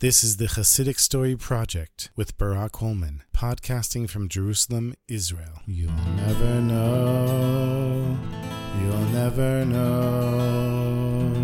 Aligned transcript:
This 0.00 0.24
is 0.24 0.38
the 0.38 0.46
Hasidic 0.46 0.98
Story 0.98 1.36
Project 1.36 2.10
with 2.16 2.38
Barak 2.38 2.76
Holman, 2.76 3.22
podcasting 3.34 4.08
from 4.08 4.30
Jerusalem, 4.30 4.94
Israel. 5.08 5.60
You'll 5.66 5.92
never 5.92 6.58
know. 6.62 8.18
You'll 8.80 9.08
never 9.12 9.62
know. 9.66 11.34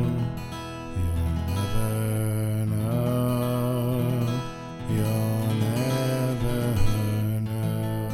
You'll 0.96 1.28
never 1.54 2.64
know. 2.64 4.26
You'll 4.88 5.54
never 5.60 7.40
know. 7.42 8.08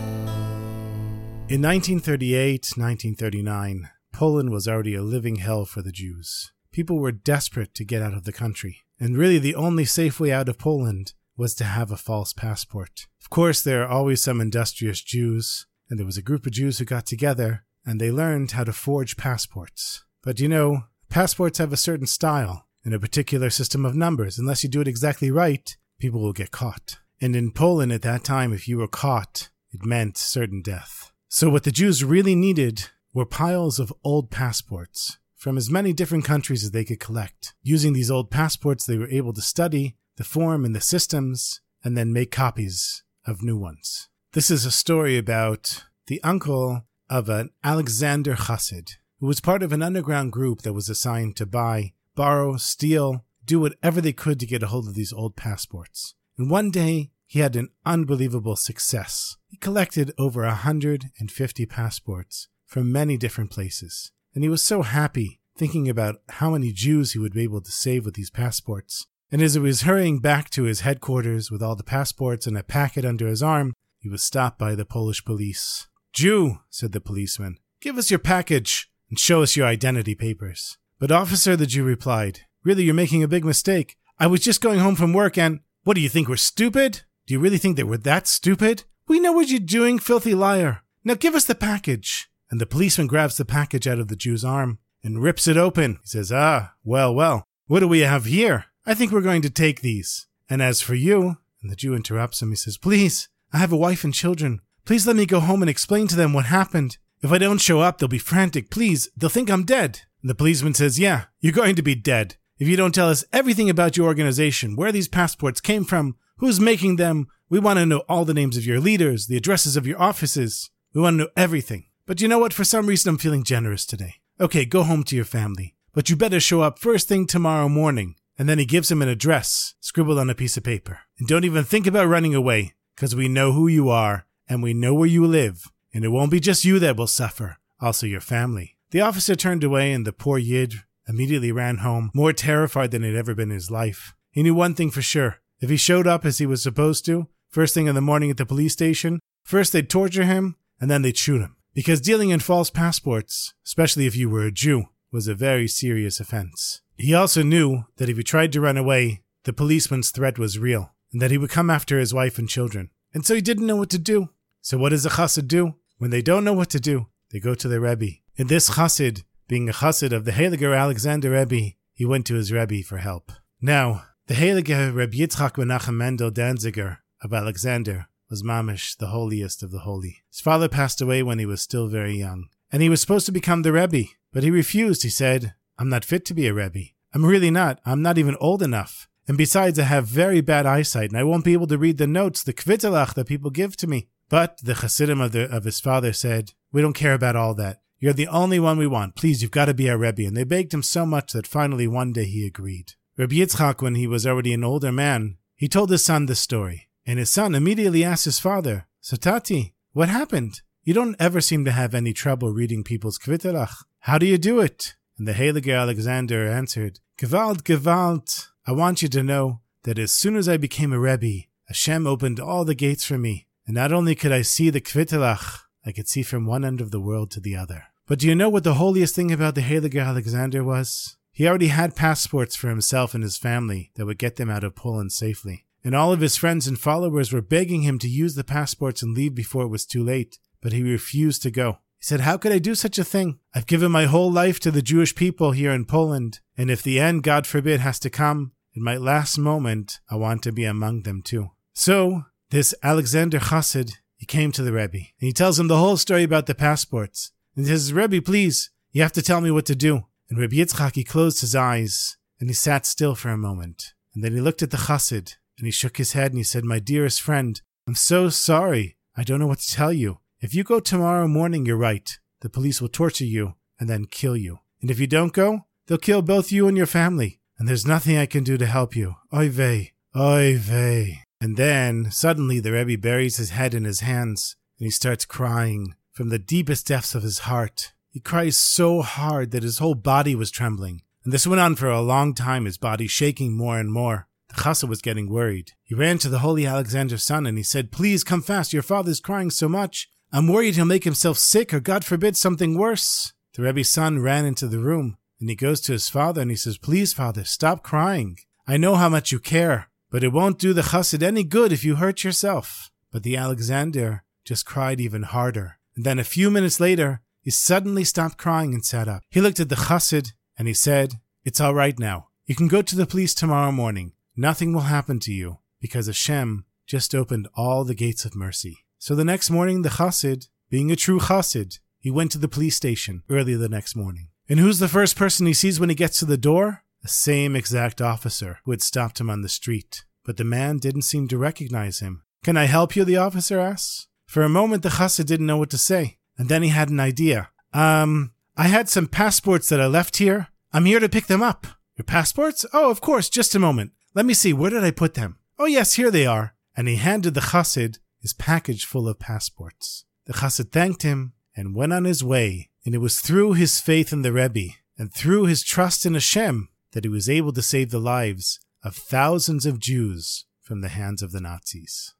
In 1.48 1.62
1938 1.62 2.72
1939, 2.76 3.90
Poland 4.12 4.50
was 4.50 4.66
already 4.66 4.96
a 4.96 5.02
living 5.02 5.36
hell 5.36 5.64
for 5.64 5.82
the 5.82 5.92
Jews. 5.92 6.50
People 6.72 6.98
were 6.98 7.12
desperate 7.12 7.74
to 7.74 7.84
get 7.84 8.02
out 8.02 8.14
of 8.14 8.24
the 8.24 8.32
country, 8.32 8.78
and 9.02 9.18
really 9.18 9.40
the 9.40 9.56
only 9.56 9.84
safe 9.84 10.20
way 10.20 10.30
out 10.30 10.48
of 10.48 10.58
Poland 10.58 11.12
was 11.36 11.56
to 11.56 11.64
have 11.64 11.90
a 11.90 11.96
false 11.96 12.32
passport. 12.32 13.08
Of 13.20 13.30
course, 13.30 13.60
there 13.60 13.82
are 13.82 13.88
always 13.88 14.22
some 14.22 14.40
industrious 14.40 15.02
Jews, 15.02 15.66
and 15.90 15.98
there 15.98 16.06
was 16.06 16.16
a 16.16 16.22
group 16.22 16.46
of 16.46 16.52
Jews 16.52 16.78
who 16.78 16.84
got 16.84 17.04
together 17.04 17.64
and 17.84 18.00
they 18.00 18.12
learned 18.12 18.52
how 18.52 18.62
to 18.62 18.72
forge 18.72 19.16
passports. 19.16 20.04
But 20.22 20.38
you 20.38 20.48
know, 20.48 20.84
passports 21.10 21.58
have 21.58 21.72
a 21.72 21.76
certain 21.76 22.06
style 22.06 22.68
and 22.84 22.94
a 22.94 23.00
particular 23.00 23.50
system 23.50 23.84
of 23.84 23.96
numbers. 23.96 24.38
Unless 24.38 24.62
you 24.62 24.70
do 24.70 24.80
it 24.80 24.86
exactly 24.86 25.32
right, 25.32 25.76
people 25.98 26.20
will 26.20 26.32
get 26.32 26.52
caught. 26.52 27.00
And 27.20 27.34
in 27.34 27.50
Poland 27.50 27.90
at 27.90 28.02
that 28.02 28.22
time, 28.22 28.52
if 28.52 28.68
you 28.68 28.78
were 28.78 28.86
caught, 28.86 29.50
it 29.72 29.84
meant 29.84 30.16
certain 30.16 30.62
death. 30.62 31.10
So 31.26 31.50
what 31.50 31.64
the 31.64 31.72
Jews 31.72 32.04
really 32.04 32.36
needed 32.36 32.90
were 33.12 33.26
piles 33.26 33.80
of 33.80 33.92
old 34.04 34.30
passports 34.30 35.18
from 35.42 35.58
as 35.58 35.68
many 35.68 35.92
different 35.92 36.24
countries 36.24 36.62
as 36.62 36.70
they 36.70 36.84
could 36.84 37.00
collect. 37.00 37.52
Using 37.64 37.94
these 37.94 38.12
old 38.12 38.30
passports, 38.30 38.86
they 38.86 38.96
were 38.96 39.08
able 39.08 39.32
to 39.32 39.42
study 39.42 39.96
the 40.14 40.22
form 40.22 40.64
and 40.64 40.72
the 40.72 40.80
systems 40.80 41.60
and 41.82 41.98
then 41.98 42.12
make 42.12 42.30
copies 42.30 43.02
of 43.26 43.42
new 43.42 43.58
ones. 43.58 44.08
This 44.34 44.52
is 44.52 44.64
a 44.64 44.70
story 44.70 45.18
about 45.18 45.82
the 46.06 46.22
uncle 46.22 46.84
of 47.10 47.28
an 47.28 47.50
Alexander 47.64 48.36
Chassid, 48.36 48.92
who 49.18 49.26
was 49.26 49.40
part 49.40 49.64
of 49.64 49.72
an 49.72 49.82
underground 49.82 50.30
group 50.30 50.62
that 50.62 50.74
was 50.74 50.88
assigned 50.88 51.34
to 51.38 51.44
buy, 51.44 51.92
borrow, 52.14 52.56
steal, 52.56 53.24
do 53.44 53.58
whatever 53.58 54.00
they 54.00 54.12
could 54.12 54.38
to 54.38 54.46
get 54.46 54.62
a 54.62 54.68
hold 54.68 54.86
of 54.86 54.94
these 54.94 55.12
old 55.12 55.34
passports. 55.34 56.14
And 56.38 56.50
one 56.50 56.70
day, 56.70 57.10
he 57.26 57.40
had 57.40 57.56
an 57.56 57.70
unbelievable 57.84 58.54
success. 58.54 59.36
He 59.48 59.56
collected 59.56 60.12
over 60.16 60.44
a 60.44 60.62
150 60.62 61.66
passports 61.66 62.46
from 62.64 62.92
many 62.92 63.16
different 63.16 63.50
places 63.50 64.12
and 64.34 64.42
he 64.42 64.50
was 64.50 64.62
so 64.62 64.82
happy 64.82 65.40
thinking 65.56 65.88
about 65.88 66.16
how 66.28 66.50
many 66.50 66.72
Jews 66.72 67.12
he 67.12 67.18
would 67.18 67.34
be 67.34 67.42
able 67.42 67.60
to 67.60 67.70
save 67.70 68.04
with 68.04 68.14
these 68.14 68.30
passports. 68.30 69.06
And 69.30 69.40
as 69.42 69.54
he 69.54 69.60
was 69.60 69.82
hurrying 69.82 70.18
back 70.18 70.50
to 70.50 70.64
his 70.64 70.80
headquarters 70.80 71.50
with 71.50 71.62
all 71.62 71.76
the 71.76 71.82
passports 71.82 72.46
and 72.46 72.56
a 72.56 72.62
packet 72.62 73.04
under 73.04 73.26
his 73.26 73.42
arm, 73.42 73.74
he 73.98 74.08
was 74.08 74.22
stopped 74.22 74.58
by 74.58 74.74
the 74.74 74.84
Polish 74.84 75.24
police. 75.24 75.86
Jew, 76.12 76.58
said 76.68 76.92
the 76.92 77.00
policeman, 77.00 77.58
give 77.80 77.96
us 77.96 78.10
your 78.10 78.18
package 78.18 78.90
and 79.08 79.18
show 79.18 79.42
us 79.42 79.56
your 79.56 79.66
identity 79.66 80.14
papers. 80.14 80.76
But 80.98 81.10
officer, 81.10 81.56
the 81.56 81.66
Jew 81.66 81.84
replied, 81.84 82.40
really 82.64 82.84
you're 82.84 82.94
making 82.94 83.22
a 83.22 83.28
big 83.28 83.44
mistake. 83.44 83.96
I 84.18 84.26
was 84.26 84.40
just 84.40 84.60
going 84.60 84.80
home 84.80 84.96
from 84.96 85.12
work 85.12 85.38
and 85.38 85.60
what 85.84 85.94
do 85.94 86.00
you 86.00 86.08
think 86.08 86.28
we're 86.28 86.36
stupid? 86.36 87.02
Do 87.26 87.34
you 87.34 87.40
really 87.40 87.58
think 87.58 87.76
that 87.76 87.86
we're 87.86 87.96
that 87.98 88.26
stupid? 88.26 88.84
We 89.08 89.20
know 89.20 89.32
what 89.32 89.48
you're 89.48 89.60
doing, 89.60 89.98
filthy 89.98 90.34
liar. 90.34 90.82
Now 91.04 91.14
give 91.14 91.34
us 91.34 91.44
the 91.44 91.54
package 91.54 92.30
and 92.52 92.60
the 92.60 92.66
policeman 92.66 93.06
grabs 93.06 93.38
the 93.38 93.46
package 93.46 93.88
out 93.88 93.98
of 93.98 94.08
the 94.08 94.14
Jew's 94.14 94.44
arm 94.44 94.78
and 95.02 95.22
rips 95.22 95.48
it 95.48 95.56
open. 95.56 95.98
He 96.02 96.08
says, 96.08 96.30
Ah, 96.30 96.74
well, 96.84 97.14
well, 97.14 97.48
what 97.66 97.80
do 97.80 97.88
we 97.88 98.00
have 98.00 98.26
here? 98.26 98.66
I 98.84 98.92
think 98.92 99.10
we're 99.10 99.22
going 99.22 99.40
to 99.40 99.50
take 99.50 99.80
these. 99.80 100.26
And 100.50 100.60
as 100.60 100.82
for 100.82 100.94
you, 100.94 101.38
and 101.62 101.72
the 101.72 101.76
Jew 101.76 101.94
interrupts 101.94 102.42
him, 102.42 102.50
he 102.50 102.56
says, 102.56 102.76
Please, 102.76 103.30
I 103.54 103.56
have 103.56 103.72
a 103.72 103.76
wife 103.76 104.04
and 104.04 104.12
children. 104.12 104.60
Please 104.84 105.06
let 105.06 105.16
me 105.16 105.24
go 105.24 105.40
home 105.40 105.62
and 105.62 105.70
explain 105.70 106.08
to 106.08 106.14
them 106.14 106.34
what 106.34 106.44
happened. 106.44 106.98
If 107.22 107.32
I 107.32 107.38
don't 107.38 107.56
show 107.56 107.80
up, 107.80 107.96
they'll 107.96 108.08
be 108.08 108.18
frantic. 108.18 108.70
Please, 108.70 109.08
they'll 109.16 109.30
think 109.30 109.50
I'm 109.50 109.64
dead. 109.64 110.02
And 110.20 110.28
the 110.28 110.34
policeman 110.34 110.74
says, 110.74 110.98
Yeah, 110.98 111.24
you're 111.40 111.54
going 111.54 111.76
to 111.76 111.82
be 111.82 111.94
dead. 111.94 112.36
If 112.58 112.68
you 112.68 112.76
don't 112.76 112.94
tell 112.94 113.08
us 113.08 113.24
everything 113.32 113.70
about 113.70 113.96
your 113.96 114.06
organization, 114.06 114.76
where 114.76 114.92
these 114.92 115.08
passports 115.08 115.62
came 115.62 115.84
from, 115.84 116.16
who's 116.36 116.60
making 116.60 116.96
them, 116.96 117.28
we 117.48 117.58
want 117.58 117.78
to 117.78 117.86
know 117.86 118.02
all 118.10 118.26
the 118.26 118.34
names 118.34 118.58
of 118.58 118.66
your 118.66 118.78
leaders, 118.78 119.26
the 119.26 119.38
addresses 119.38 119.74
of 119.74 119.86
your 119.86 119.98
offices. 119.98 120.68
We 120.92 121.00
want 121.00 121.14
to 121.14 121.24
know 121.24 121.30
everything. 121.34 121.86
But 122.12 122.20
you 122.20 122.28
know 122.28 122.40
what? 122.40 122.52
For 122.52 122.62
some 122.62 122.88
reason, 122.88 123.08
I'm 123.08 123.16
feeling 123.16 123.42
generous 123.42 123.86
today. 123.86 124.16
Okay, 124.38 124.66
go 124.66 124.82
home 124.82 125.02
to 125.04 125.16
your 125.16 125.24
family. 125.24 125.76
But 125.94 126.10
you 126.10 126.14
better 126.14 126.40
show 126.40 126.60
up 126.60 126.78
first 126.78 127.08
thing 127.08 127.26
tomorrow 127.26 127.70
morning. 127.70 128.16
And 128.38 128.46
then 128.46 128.58
he 128.58 128.66
gives 128.66 128.90
him 128.90 129.00
an 129.00 129.08
address 129.08 129.76
scribbled 129.80 130.18
on 130.18 130.28
a 130.28 130.34
piece 130.34 130.58
of 130.58 130.62
paper. 130.62 130.98
And 131.18 131.26
don't 131.26 131.46
even 131.46 131.64
think 131.64 131.86
about 131.86 132.08
running 132.08 132.34
away, 132.34 132.74
because 132.94 133.16
we 133.16 133.28
know 133.28 133.52
who 133.52 133.66
you 133.66 133.88
are 133.88 134.26
and 134.46 134.62
we 134.62 134.74
know 134.74 134.92
where 134.92 135.08
you 135.08 135.26
live. 135.26 135.72
And 135.94 136.04
it 136.04 136.08
won't 136.08 136.30
be 136.30 136.38
just 136.38 136.66
you 136.66 136.78
that 136.80 136.98
will 136.98 137.06
suffer, 137.06 137.56
also 137.80 138.06
your 138.06 138.20
family. 138.20 138.76
The 138.90 139.00
officer 139.00 139.34
turned 139.34 139.64
away 139.64 139.90
and 139.94 140.06
the 140.06 140.12
poor 140.12 140.36
Yid 140.36 140.74
immediately 141.08 141.50
ran 141.50 141.78
home, 141.78 142.10
more 142.12 142.34
terrified 142.34 142.90
than 142.90 143.04
he'd 143.04 143.16
ever 143.16 143.34
been 143.34 143.48
in 143.48 143.54
his 143.54 143.70
life. 143.70 144.14
He 144.30 144.42
knew 144.42 144.54
one 144.54 144.74
thing 144.74 144.90
for 144.90 145.00
sure. 145.00 145.38
If 145.62 145.70
he 145.70 145.78
showed 145.78 146.06
up 146.06 146.26
as 146.26 146.36
he 146.36 146.44
was 146.44 146.62
supposed 146.62 147.06
to, 147.06 147.28
first 147.48 147.72
thing 147.72 147.86
in 147.86 147.94
the 147.94 148.02
morning 148.02 148.30
at 148.30 148.36
the 148.36 148.44
police 148.44 148.74
station, 148.74 149.18
first 149.44 149.72
they'd 149.72 149.88
torture 149.88 150.24
him 150.24 150.56
and 150.78 150.90
then 150.90 151.00
they'd 151.00 151.16
shoot 151.16 151.40
him 151.40 151.56
because 151.74 152.00
dealing 152.00 152.30
in 152.30 152.40
false 152.40 152.70
passports, 152.70 153.54
especially 153.66 154.06
if 154.06 154.16
you 154.16 154.28
were 154.28 154.44
a 154.44 154.52
Jew, 154.52 154.84
was 155.10 155.28
a 155.28 155.34
very 155.34 155.68
serious 155.68 156.20
offense. 156.20 156.80
He 156.96 157.14
also 157.14 157.42
knew 157.42 157.84
that 157.96 158.08
if 158.08 158.16
he 158.16 158.22
tried 158.22 158.52
to 158.52 158.60
run 158.60 158.76
away, 158.76 159.22
the 159.44 159.52
policeman's 159.52 160.10
threat 160.10 160.38
was 160.38 160.58
real, 160.58 160.92
and 161.12 161.20
that 161.20 161.30
he 161.30 161.38
would 161.38 161.50
come 161.50 161.70
after 161.70 161.98
his 161.98 162.14
wife 162.14 162.38
and 162.38 162.48
children. 162.48 162.90
And 163.14 163.26
so 163.26 163.34
he 163.34 163.40
didn't 163.40 163.66
know 163.66 163.76
what 163.76 163.90
to 163.90 163.98
do. 163.98 164.30
So 164.60 164.78
what 164.78 164.90
does 164.90 165.04
a 165.04 165.10
chassid 165.10 165.48
do? 165.48 165.74
When 165.98 166.10
they 166.10 166.22
don't 166.22 166.44
know 166.44 166.52
what 166.52 166.70
to 166.70 166.80
do, 166.80 167.08
they 167.30 167.40
go 167.40 167.54
to 167.54 167.68
their 167.68 167.80
Rebbe. 167.80 168.18
And 168.38 168.48
this 168.48 168.70
chassid, 168.70 169.24
being 169.48 169.68
a 169.68 169.72
chassid 169.72 170.12
of 170.12 170.24
the 170.24 170.32
Heiliger 170.32 170.78
Alexander 170.78 171.30
Rebbe, 171.30 171.74
he 171.92 172.04
went 172.04 172.26
to 172.26 172.34
his 172.34 172.52
Rebbe 172.52 172.82
for 172.82 172.98
help. 172.98 173.32
Now, 173.60 174.04
the 174.26 174.34
Heiliger 174.34 174.94
Rebbe 174.94 175.16
Yitzchak 175.16 175.52
Menachem 175.52 175.94
Mendel 175.94 176.30
Danziger 176.30 176.98
of 177.22 177.32
Alexander 177.32 178.06
was 178.32 178.42
Mamish, 178.42 178.96
the 178.96 179.08
holiest 179.08 179.62
of 179.62 179.72
the 179.72 179.80
holy. 179.80 180.22
His 180.30 180.40
father 180.40 180.66
passed 180.66 181.02
away 181.02 181.22
when 181.22 181.38
he 181.38 181.44
was 181.44 181.60
still 181.60 181.88
very 181.88 182.14
young, 182.14 182.46
and 182.72 182.80
he 182.80 182.88
was 182.88 182.98
supposed 182.98 183.26
to 183.26 183.32
become 183.32 183.60
the 183.60 183.74
Rebbe, 183.74 184.08
but 184.32 184.42
he 184.42 184.50
refused. 184.50 185.02
He 185.02 185.10
said, 185.10 185.52
I'm 185.78 185.90
not 185.90 186.02
fit 186.02 186.24
to 186.24 186.34
be 186.34 186.46
a 186.46 186.54
Rebbe. 186.54 186.92
I'm 187.12 187.26
really 187.26 187.50
not. 187.50 187.78
I'm 187.84 188.00
not 188.00 188.16
even 188.16 188.38
old 188.40 188.62
enough. 188.62 189.06
And 189.28 189.36
besides, 189.36 189.78
I 189.78 189.82
have 189.82 190.06
very 190.06 190.40
bad 190.40 190.64
eyesight, 190.64 191.10
and 191.10 191.18
I 191.18 191.24
won't 191.24 191.44
be 191.44 191.52
able 191.52 191.66
to 191.66 191.76
read 191.76 191.98
the 191.98 192.06
notes, 192.06 192.42
the 192.42 192.54
kvittelach 192.54 193.12
that 193.12 193.26
people 193.26 193.50
give 193.50 193.76
to 193.76 193.86
me. 193.86 194.08
But 194.30 194.56
the 194.62 194.76
Hasidim 194.76 195.20
of, 195.20 195.32
the, 195.32 195.54
of 195.54 195.64
his 195.64 195.78
father 195.78 196.14
said, 196.14 196.54
We 196.72 196.80
don't 196.80 196.94
care 196.94 197.12
about 197.12 197.36
all 197.36 197.52
that. 197.56 197.82
You're 197.98 198.14
the 198.14 198.28
only 198.28 198.58
one 198.58 198.78
we 198.78 198.86
want. 198.86 199.14
Please, 199.14 199.42
you've 199.42 199.50
got 199.50 199.66
to 199.66 199.74
be 199.74 199.90
our 199.90 199.98
Rebbe. 199.98 200.22
And 200.22 200.34
they 200.34 200.44
begged 200.44 200.72
him 200.72 200.82
so 200.82 201.04
much 201.04 201.34
that 201.34 201.46
finally 201.46 201.86
one 201.86 202.14
day 202.14 202.24
he 202.24 202.46
agreed. 202.46 202.94
Rabbi 203.18 203.34
Yitzchak, 203.34 203.82
when 203.82 203.94
he 203.94 204.06
was 204.06 204.26
already 204.26 204.54
an 204.54 204.64
older 204.64 204.90
man, 204.90 205.36
he 205.54 205.68
told 205.68 205.90
his 205.90 206.02
son 206.02 206.24
this 206.24 206.40
story. 206.40 206.88
And 207.06 207.18
his 207.18 207.30
son 207.30 207.54
immediately 207.54 208.04
asked 208.04 208.24
his 208.24 208.38
father, 208.38 208.86
Satati, 209.02 209.72
what 209.92 210.08
happened? 210.08 210.62
You 210.84 210.94
don't 210.94 211.16
ever 211.18 211.40
seem 211.40 211.64
to 211.64 211.72
have 211.72 211.94
any 211.94 212.12
trouble 212.12 212.52
reading 212.52 212.84
people's 212.84 213.18
kvittelach. 213.18 213.74
How 214.00 214.18
do 214.18 214.26
you 214.26 214.38
do 214.38 214.60
it? 214.60 214.94
And 215.18 215.26
the 215.28 215.32
Heilige 215.32 215.76
Alexander 215.76 216.46
answered, 216.48 217.00
Gewalt, 217.18 217.62
Gewalt. 217.62 218.48
I 218.66 218.72
want 218.72 219.02
you 219.02 219.08
to 219.08 219.22
know 219.22 219.60
that 219.84 219.98
as 219.98 220.12
soon 220.12 220.36
as 220.36 220.48
I 220.48 220.56
became 220.56 220.92
a 220.92 220.98
Rebbe, 220.98 221.46
Hashem 221.66 222.06
opened 222.06 222.40
all 222.40 222.64
the 222.64 222.74
gates 222.74 223.04
for 223.04 223.18
me. 223.18 223.46
And 223.66 223.74
not 223.74 223.92
only 223.92 224.14
could 224.14 224.32
I 224.32 224.42
see 224.42 224.70
the 224.70 224.80
kvittelach, 224.80 225.60
I 225.84 225.92
could 225.92 226.08
see 226.08 226.22
from 226.22 226.46
one 226.46 226.64
end 226.64 226.80
of 226.80 226.90
the 226.90 227.00
world 227.00 227.30
to 227.32 227.40
the 227.40 227.56
other. 227.56 227.84
But 228.06 228.20
do 228.20 228.26
you 228.26 228.34
know 228.34 228.48
what 228.48 228.64
the 228.64 228.74
holiest 228.74 229.14
thing 229.14 229.32
about 229.32 229.54
the 229.54 229.60
Heilige 229.62 230.04
Alexander 230.04 230.64
was? 230.64 231.16
He 231.30 231.46
already 231.46 231.68
had 231.68 231.96
passports 231.96 232.56
for 232.56 232.68
himself 232.68 233.14
and 233.14 233.22
his 233.22 233.36
family 233.36 233.90
that 233.94 234.06
would 234.06 234.18
get 234.18 234.36
them 234.36 234.50
out 234.50 234.64
of 234.64 234.76
Poland 234.76 235.12
safely 235.12 235.66
and 235.84 235.94
all 235.94 236.12
of 236.12 236.20
his 236.20 236.36
friends 236.36 236.66
and 236.66 236.78
followers 236.78 237.32
were 237.32 237.42
begging 237.42 237.82
him 237.82 237.98
to 238.00 238.08
use 238.08 238.34
the 238.34 238.44
passports 238.44 239.02
and 239.02 239.16
leave 239.16 239.34
before 239.34 239.64
it 239.64 239.68
was 239.68 239.84
too 239.84 240.04
late, 240.04 240.38
but 240.60 240.72
he 240.72 240.82
refused 240.82 241.42
to 241.42 241.50
go. 241.50 241.78
He 241.98 242.04
said, 242.06 242.20
How 242.20 242.36
could 242.36 242.52
I 242.52 242.58
do 242.58 242.74
such 242.74 242.98
a 242.98 243.04
thing? 243.04 243.38
I've 243.54 243.66
given 243.66 243.92
my 243.92 244.06
whole 244.06 244.30
life 244.30 244.60
to 244.60 244.70
the 244.70 244.82
Jewish 244.82 245.14
people 245.14 245.52
here 245.52 245.72
in 245.72 245.84
Poland, 245.84 246.40
and 246.56 246.70
if 246.70 246.82
the 246.82 247.00
end, 247.00 247.22
God 247.22 247.46
forbid, 247.46 247.80
has 247.80 247.98
to 248.00 248.10
come, 248.10 248.52
in 248.74 248.82
my 248.82 248.96
last 248.96 249.38
moment, 249.38 250.00
I 250.10 250.16
want 250.16 250.42
to 250.44 250.52
be 250.52 250.64
among 250.64 251.02
them 251.02 251.22
too. 251.22 251.50
So, 251.74 252.24
this 252.50 252.74
Alexander 252.82 253.38
Chassid, 253.38 253.94
he 254.16 254.26
came 254.26 254.52
to 254.52 254.62
the 254.62 254.72
Rebbe, 254.72 254.98
and 254.98 255.26
he 255.26 255.32
tells 255.32 255.58
him 255.58 255.68
the 255.68 255.78
whole 255.78 255.96
story 255.96 256.22
about 256.22 256.46
the 256.46 256.54
passports. 256.54 257.32
And 257.54 257.66
he 257.66 257.70
says, 257.70 257.92
Rebbe, 257.92 258.22
please, 258.22 258.70
you 258.92 259.02
have 259.02 259.12
to 259.12 259.22
tell 259.22 259.40
me 259.40 259.50
what 259.50 259.66
to 259.66 259.74
do. 259.74 260.06
And 260.28 260.38
Rebbe 260.38 260.56
Yitzchak, 260.56 260.94
he 260.94 261.04
closed 261.04 261.40
his 261.40 261.54
eyes, 261.54 262.16
and 262.40 262.48
he 262.48 262.54
sat 262.54 262.86
still 262.86 263.14
for 263.14 263.28
a 263.30 263.36
moment. 263.36 263.92
And 264.14 264.24
then 264.24 264.32
he 264.32 264.40
looked 264.40 264.62
at 264.62 264.70
the 264.70 264.76
Chassid, 264.76 265.36
and 265.58 265.66
he 265.66 265.70
shook 265.70 265.96
his 265.96 266.12
head 266.12 266.32
and 266.32 266.38
he 266.38 266.44
said, 266.44 266.64
My 266.64 266.78
dearest 266.78 267.20
friend, 267.20 267.60
I'm 267.86 267.94
so 267.94 268.28
sorry. 268.28 268.96
I 269.16 269.24
don't 269.24 269.40
know 269.40 269.46
what 269.46 269.60
to 269.60 269.74
tell 269.74 269.92
you. 269.92 270.18
If 270.40 270.54
you 270.54 270.64
go 270.64 270.80
tomorrow 270.80 271.28
morning, 271.28 271.66
you're 271.66 271.76
right. 271.76 272.18
The 272.40 272.48
police 272.48 272.80
will 272.80 272.88
torture 272.88 273.24
you 273.24 273.54
and 273.78 273.88
then 273.88 274.06
kill 274.06 274.36
you. 274.36 274.60
And 274.80 274.90
if 274.90 274.98
you 274.98 275.06
don't 275.06 275.32
go, 275.32 275.66
they'll 275.86 275.98
kill 275.98 276.22
both 276.22 276.50
you 276.50 276.66
and 276.66 276.76
your 276.76 276.86
family. 276.86 277.40
And 277.58 277.68
there's 277.68 277.86
nothing 277.86 278.16
I 278.16 278.26
can 278.26 278.42
do 278.42 278.56
to 278.56 278.66
help 278.66 278.96
you. 278.96 279.14
Oy 279.32 279.48
vey, 279.50 279.92
Oy 280.16 280.58
vey. 280.58 281.20
And 281.40 281.56
then 281.56 282.10
suddenly 282.10 282.60
the 282.60 282.72
Rebbe 282.72 283.00
buries 283.00 283.36
his 283.36 283.50
head 283.50 283.74
in 283.74 283.84
his 283.84 284.00
hands 284.00 284.56
and 284.78 284.86
he 284.86 284.90
starts 284.90 285.24
crying 285.24 285.94
from 286.10 286.28
the 286.28 286.38
deepest 286.38 286.88
depths 286.88 287.14
of 287.14 287.22
his 287.22 287.40
heart. 287.40 287.92
He 288.10 288.20
cries 288.20 288.56
so 288.56 289.00
hard 289.02 289.50
that 289.52 289.62
his 289.62 289.78
whole 289.78 289.94
body 289.94 290.34
was 290.34 290.50
trembling. 290.50 291.02
And 291.24 291.32
this 291.32 291.46
went 291.46 291.60
on 291.60 291.76
for 291.76 291.88
a 291.88 292.00
long 292.00 292.34
time, 292.34 292.64
his 292.64 292.78
body 292.78 293.06
shaking 293.06 293.56
more 293.56 293.78
and 293.78 293.92
more. 293.92 294.26
The 294.54 294.62
chassid 294.62 294.88
was 294.88 295.00
getting 295.00 295.30
worried. 295.30 295.72
He 295.82 295.94
ran 295.94 296.18
to 296.18 296.28
the 296.28 296.40
holy 296.40 296.66
Alexander's 296.66 297.22
son 297.22 297.46
and 297.46 297.56
he 297.56 297.64
said, 297.64 297.92
Please 297.92 298.22
come 298.24 298.42
fast, 298.42 298.72
your 298.72 298.82
father's 298.82 299.20
crying 299.20 299.50
so 299.50 299.68
much. 299.68 300.08
I'm 300.30 300.48
worried 300.48 300.76
he'll 300.76 300.84
make 300.84 301.04
himself 301.04 301.38
sick 301.38 301.72
or, 301.72 301.80
God 301.80 302.04
forbid, 302.04 302.36
something 302.36 302.76
worse. 302.76 303.32
The 303.54 303.62
Rebbe's 303.62 303.90
son 303.90 304.18
ran 304.18 304.44
into 304.44 304.66
the 304.66 304.78
room 304.78 305.16
and 305.40 305.48
he 305.48 305.56
goes 305.56 305.80
to 305.82 305.92
his 305.92 306.08
father 306.08 306.40
and 306.40 306.50
he 306.50 306.56
says, 306.56 306.78
Please, 306.78 307.12
father, 307.12 307.44
stop 307.44 307.82
crying. 307.82 308.36
I 308.66 308.76
know 308.76 308.94
how 308.94 309.08
much 309.08 309.32
you 309.32 309.38
care, 309.38 309.88
but 310.10 310.22
it 310.22 310.32
won't 310.32 310.58
do 310.58 310.72
the 310.72 310.82
chassid 310.82 311.22
any 311.22 311.44
good 311.44 311.72
if 311.72 311.84
you 311.84 311.96
hurt 311.96 312.24
yourself. 312.24 312.90
But 313.10 313.22
the 313.22 313.36
Alexander 313.36 314.24
just 314.44 314.66
cried 314.66 315.00
even 315.00 315.24
harder. 315.24 315.78
And 315.96 316.04
then 316.04 316.18
a 316.18 316.24
few 316.24 316.50
minutes 316.50 316.80
later, 316.80 317.22
he 317.40 317.50
suddenly 317.50 318.04
stopped 318.04 318.38
crying 318.38 318.72
and 318.72 318.84
sat 318.84 319.08
up. 319.08 319.22
He 319.30 319.40
looked 319.40 319.60
at 319.60 319.68
the 319.68 319.74
chassid 319.74 320.32
and 320.56 320.68
he 320.68 320.74
said, 320.74 321.14
It's 321.44 321.60
all 321.60 321.74
right 321.74 321.98
now. 321.98 322.28
You 322.46 322.54
can 322.54 322.68
go 322.68 322.82
to 322.82 322.96
the 322.96 323.06
police 323.06 323.34
tomorrow 323.34 323.72
morning. 323.72 324.12
Nothing 324.36 324.72
will 324.72 324.82
happen 324.82 325.18
to 325.20 325.32
you 325.32 325.58
because 325.80 326.06
Hashem 326.06 326.64
just 326.86 327.14
opened 327.14 327.48
all 327.54 327.84
the 327.84 327.94
gates 327.94 328.24
of 328.24 328.34
mercy. 328.34 328.84
So 328.98 329.14
the 329.14 329.24
next 329.24 329.50
morning, 329.50 329.82
the 329.82 329.90
chassid, 329.90 330.48
being 330.70 330.90
a 330.90 330.96
true 330.96 331.18
chassid, 331.18 331.78
he 331.98 332.10
went 332.10 332.32
to 332.32 332.38
the 332.38 332.48
police 332.48 332.76
station 332.76 333.22
early 333.28 333.54
the 333.54 333.68
next 333.68 333.94
morning. 333.94 334.28
And 334.48 334.58
who's 334.58 334.78
the 334.78 334.88
first 334.88 335.16
person 335.16 335.46
he 335.46 335.54
sees 335.54 335.78
when 335.78 335.88
he 335.88 335.94
gets 335.94 336.18
to 336.18 336.24
the 336.24 336.36
door? 336.36 336.82
The 337.02 337.08
same 337.08 337.56
exact 337.56 338.00
officer 338.00 338.60
who 338.64 338.70
had 338.70 338.82
stopped 338.82 339.20
him 339.20 339.28
on 339.28 339.42
the 339.42 339.48
street. 339.48 340.04
But 340.24 340.36
the 340.36 340.44
man 340.44 340.78
didn't 340.78 341.02
seem 341.02 341.28
to 341.28 341.38
recognize 341.38 342.00
him. 342.00 342.22
Can 342.44 342.56
I 342.56 342.64
help 342.64 342.96
you? 342.96 343.04
the 343.04 343.16
officer 343.16 343.58
asks. 343.58 344.08
For 344.26 344.42
a 344.42 344.48
moment, 344.48 344.82
the 344.82 344.88
chassid 344.88 345.26
didn't 345.26 345.46
know 345.46 345.58
what 345.58 345.70
to 345.70 345.78
say. 345.78 346.18
And 346.38 346.48
then 346.48 346.62
he 346.62 346.70
had 346.70 346.88
an 346.88 347.00
idea. 347.00 347.50
Um, 347.72 348.32
I 348.56 348.68
had 348.68 348.88
some 348.88 349.06
passports 349.06 349.68
that 349.68 349.80
I 349.80 349.86
left 349.86 350.16
here. 350.18 350.48
I'm 350.72 350.84
here 350.84 351.00
to 351.00 351.08
pick 351.08 351.26
them 351.26 351.42
up. 351.42 351.66
Your 351.96 352.04
passports? 352.04 352.64
Oh, 352.72 352.90
of 352.90 353.00
course, 353.00 353.28
just 353.28 353.54
a 353.54 353.58
moment. 353.58 353.92
Let 354.14 354.26
me 354.26 354.34
see, 354.34 354.52
where 354.52 354.70
did 354.70 354.84
I 354.84 354.90
put 354.90 355.14
them? 355.14 355.38
Oh, 355.58 355.64
yes, 355.64 355.94
here 355.94 356.10
they 356.10 356.26
are. 356.26 356.54
And 356.76 356.86
he 356.86 356.96
handed 356.96 357.34
the 357.34 357.40
chassid 357.40 357.98
his 358.18 358.32
package 358.32 358.84
full 358.84 359.08
of 359.08 359.18
passports. 359.18 360.04
The 360.26 360.34
chassid 360.34 360.70
thanked 360.70 361.02
him 361.02 361.32
and 361.56 361.74
went 361.74 361.92
on 361.92 362.04
his 362.04 362.22
way. 362.22 362.70
And 362.84 362.94
it 362.94 362.98
was 362.98 363.20
through 363.20 363.54
his 363.54 363.80
faith 363.80 364.12
in 364.12 364.22
the 364.22 364.32
Rebbe 364.32 364.74
and 364.98 365.12
through 365.12 365.46
his 365.46 365.62
trust 365.62 366.04
in 366.04 366.14
Hashem 366.14 366.68
that 366.92 367.04
he 367.04 367.08
was 367.08 367.28
able 367.28 367.52
to 367.52 367.62
save 367.62 367.90
the 367.90 367.98
lives 367.98 368.60
of 368.84 368.94
thousands 368.94 369.66
of 369.66 369.78
Jews 369.78 370.44
from 370.60 370.80
the 370.80 370.88
hands 370.88 371.22
of 371.22 371.32
the 371.32 371.40
Nazis. 371.40 372.14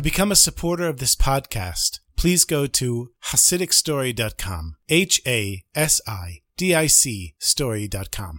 To 0.00 0.04
become 0.04 0.32
a 0.32 0.34
supporter 0.34 0.86
of 0.86 0.96
this 0.96 1.14
podcast, 1.14 2.00
please 2.16 2.46
go 2.46 2.66
to 2.66 3.10
HasidicStory.com. 3.22 4.76
H 4.88 5.20
A 5.26 5.62
S 5.74 6.00
I 6.06 6.40
D 6.56 6.74
I 6.74 6.86
C 6.86 7.34
Story.com. 7.38 8.38